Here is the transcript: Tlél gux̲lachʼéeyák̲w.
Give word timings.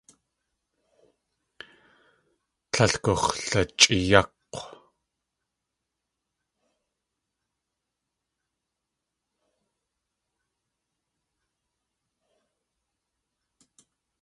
Tlél 2.71 2.93
gux̲lachʼéeyák̲w. 3.03 4.57